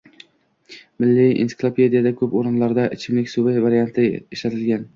Milliy 1.03 1.29
ensiklopediyada 1.43 2.13
koʻp 2.23 2.35
oʻrinlarda 2.41 2.89
ichimlik 2.99 3.33
suv 3.35 3.53
varianti 3.69 4.11
ishlatilgan 4.19 4.87